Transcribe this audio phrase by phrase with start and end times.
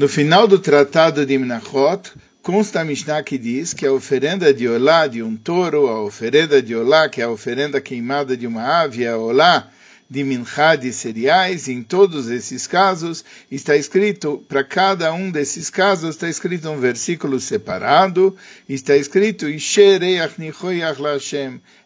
[0.00, 4.66] No final do tratado de Menachot, consta a Mishnah que diz que a oferenda de
[4.66, 8.80] Olá de um touro, a oferenda de Olá, que é a oferenda queimada de uma
[8.80, 9.68] ave, a Olá
[10.10, 16.10] de minchá de cereais, em todos esses casos, está escrito, para cada um desses casos,
[16.10, 18.36] está escrito um versículo separado,
[18.68, 19.46] está escrito,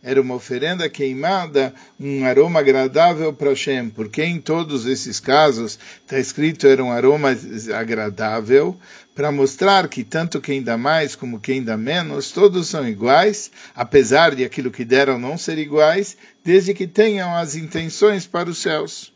[0.02, 6.18] era uma oferenda queimada, um aroma agradável para Hashem, porque em todos esses casos está
[6.18, 7.36] escrito era um aroma
[7.76, 8.74] agradável,
[9.14, 14.34] para mostrar que tanto quem dá mais como quem dá menos, todos são iguais, apesar
[14.34, 19.12] de aquilo que deram não ser iguais, desde que tenham as intenções para os céus.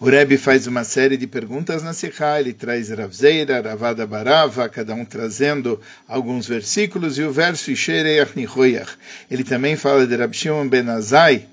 [0.00, 4.94] O Rebbe faz uma série de perguntas na Sikha, ele traz Ravzeira, Ravada Barava, cada
[4.94, 8.92] um trazendo alguns versículos, e o verso Ishereach Nihoyach.
[9.28, 11.48] Ele também fala de Shimon Ben Azai,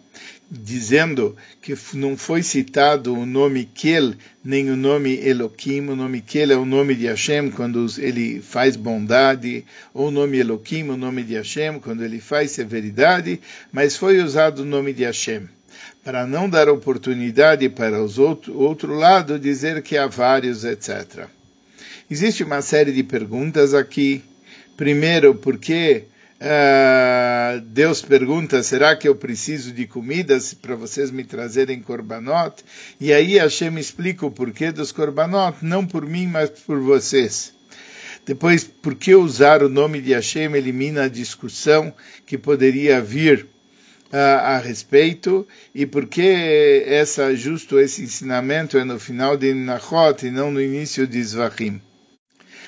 [0.49, 4.13] dizendo que não foi citado o nome Kel,
[4.43, 5.89] nem o nome Elohim.
[5.89, 10.37] O nome Kel é o nome de Hashem quando ele faz bondade, ou o nome
[10.37, 13.39] Elohim, o nome de Hashem quando ele faz severidade,
[13.71, 15.49] mas foi usado o nome de Hashem.
[16.03, 21.27] Para não dar oportunidade para os outro, outro lado dizer que há vários, etc.
[22.09, 24.23] Existe uma série de perguntas aqui.
[24.77, 26.03] Primeiro, por que
[26.35, 32.63] Uh, Deus pergunta: será que eu preciso de comidas para vocês me trazerem korbanot?
[32.99, 37.53] E aí Hashem explica o porquê dos korbanot, não por mim, mas por vocês.
[38.25, 41.93] Depois, por que usar o nome de Hashem elimina a discussão
[42.25, 43.47] que poderia vir
[44.11, 50.25] uh, a respeito e por que essa, justo esse ensinamento é no final de Nachot
[50.25, 51.79] e não no início de Zvachim.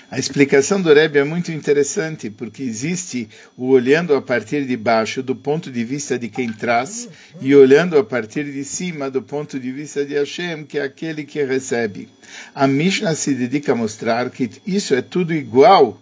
[0.09, 3.27] A explicação do Rebbe é muito interessante, porque existe
[3.58, 7.09] o olhando a partir de baixo do ponto de vista de quem traz,
[7.41, 11.25] e olhando a partir de cima do ponto de vista de Hashem, que é aquele
[11.25, 12.08] que recebe.
[12.55, 16.02] A Mishnah se dedica a mostrar que isso é tudo igual,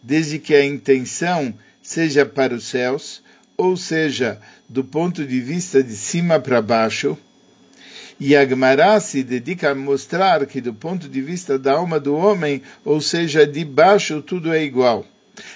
[0.00, 3.20] desde que a intenção seja para os céus,
[3.56, 7.18] ou seja, do ponto de vista de cima para baixo,
[8.18, 12.16] e a Gemara se dedica a mostrar que do ponto de vista da alma do
[12.16, 15.04] homem, ou seja, de baixo tudo é igual.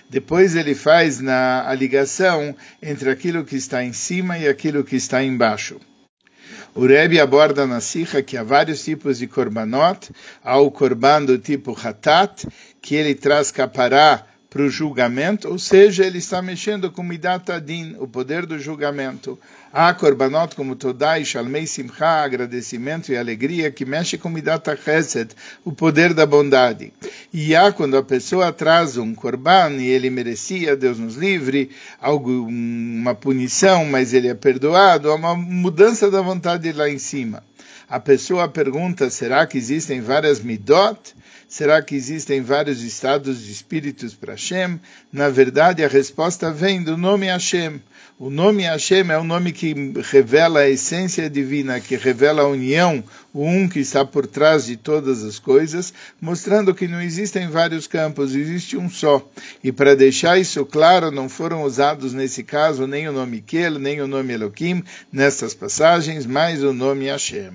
[0.09, 4.97] Depois ele faz na, a ligação entre aquilo que está em cima e aquilo que
[4.97, 5.81] está embaixo.
[6.75, 10.11] O Rebbe aborda na Sikha que há vários tipos de korbanot.
[10.45, 12.47] Há o korban do tipo hatat,
[12.81, 17.95] que ele traz capará para o julgamento, ou seja, ele está mexendo com Midat Adin,
[18.01, 19.39] o poder do julgamento.
[19.73, 25.31] Há korbanot como Todai, Shalmei Simcha, agradecimento e alegria, que mexe com Midat Chesed,
[25.65, 26.93] o poder da bondade.
[27.33, 32.45] E há quando a pessoa traz um korban e ele merecia, Deus nos livre, algo,
[32.49, 37.45] uma punição, mas ele é perdoado, há uma mudança da vontade lá em cima.
[37.89, 41.15] A pessoa pergunta, será que existem várias midot?
[41.51, 44.79] Será que existem vários estados de espíritos para Hashem?
[45.13, 47.83] Na verdade, a resposta vem do nome Hashem.
[48.21, 49.75] O nome Hashem é o nome que
[50.13, 53.03] revela a essência divina, que revela a união,
[53.35, 57.89] o um que está por trás de todas as coisas, mostrando que não existem vários
[57.89, 59.29] campos, existe um só.
[59.65, 64.01] E para deixar isso claro, não foram usados nesse caso nem o nome Kel, nem
[64.01, 67.51] o nome Elohim, nessas passagens, mas o nome Hashem.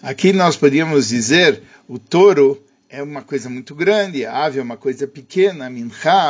[0.00, 4.76] Aqui nós podíamos dizer o touro é uma coisa muito grande, a ave é uma
[4.76, 5.70] coisa pequena, a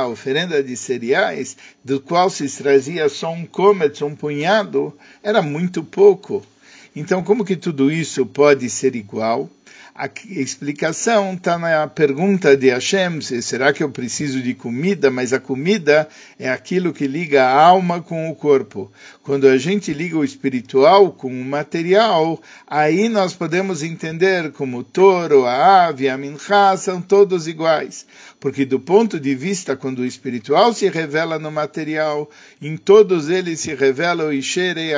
[0.02, 5.82] a oferenda de cereais, do qual se trazia só um cômetro, um punhado, era muito
[5.82, 6.44] pouco.
[6.94, 9.50] Então, como que tudo isso pode ser igual?
[10.00, 15.10] A explicação está na pergunta de Hashem, será que eu preciso de comida?
[15.10, 18.92] Mas a comida é aquilo que liga a alma com o corpo.
[19.24, 24.84] Quando a gente liga o espiritual com o material, aí nós podemos entender como o
[24.84, 28.06] touro, a ave, a minchá são todos iguais.
[28.38, 32.30] Porque do ponto de vista, quando o espiritual se revela no material,
[32.62, 34.92] em todos eles se revela o Ishere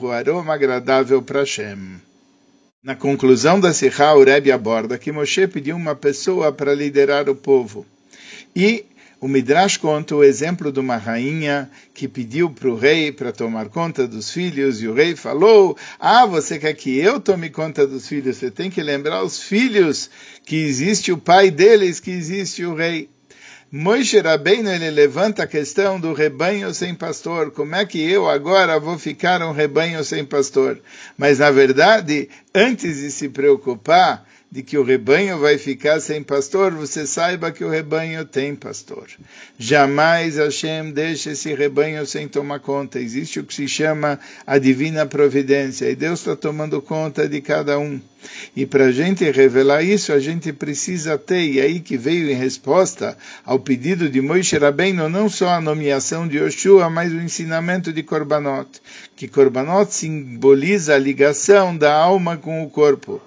[0.00, 2.11] o aroma agradável para Hashem.
[2.84, 7.34] Na conclusão da Sikha, o Rebbe aborda que Moshe pediu uma pessoa para liderar o
[7.36, 7.86] povo.
[8.56, 8.84] E
[9.20, 13.68] o Midrash conta o exemplo de uma rainha que pediu para o rei para tomar
[13.68, 18.08] conta dos filhos, e o rei falou: Ah, você quer que eu tome conta dos
[18.08, 18.38] filhos?
[18.38, 20.10] Você tem que lembrar os filhos
[20.44, 23.08] que existe o pai deles, que existe o rei.
[23.74, 27.50] Moisés Rabbeinu ele levanta a questão do rebanho sem pastor.
[27.50, 30.78] Como é que eu agora vou ficar um rebanho sem pastor?
[31.16, 36.72] Mas na verdade, antes de se preocupar de que o rebanho vai ficar sem pastor,
[36.72, 39.06] você saiba que o rebanho tem pastor.
[39.58, 43.00] Jamais Hashem deixa esse rebanho sem tomar conta.
[43.00, 47.78] Existe o que se chama a divina providência, e Deus está tomando conta de cada
[47.78, 47.98] um.
[48.54, 52.34] E para a gente revelar isso, a gente precisa ter, e aí que veio em
[52.34, 57.92] resposta ao pedido de Moisés Rabbeinu, não só a nomeação de Yoshua, mas o ensinamento
[57.92, 58.68] de Korbanot,
[59.16, 63.20] que Korbanot simboliza a ligação da alma com o corpo.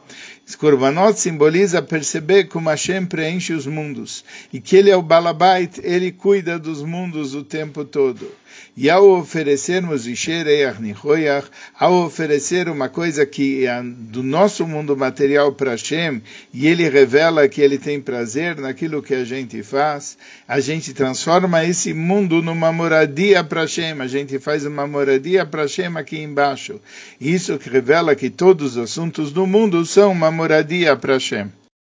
[0.59, 6.11] Korbanot simboliza perceber como Hashem preenche os mundos e que Ele é o Balabait, Ele
[6.11, 8.31] cuida dos mundos o tempo todo.
[8.77, 11.47] E ao oferecermos Ishereach Nihoyach,
[11.79, 16.21] ao oferecer uma coisa que é do nosso mundo material para Hashem,
[16.53, 21.63] e Ele revela que Ele tem prazer naquilo que a gente faz, a gente transforma
[21.63, 26.81] esse mundo numa moradia para Hashem, a gente faz uma moradia para Hashem aqui embaixo.
[27.21, 31.49] Isso que revela que todos os assuntos do mundo são uma moradia para Hashem.